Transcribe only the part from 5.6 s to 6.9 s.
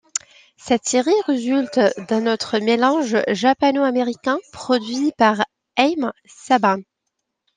Haim Saban.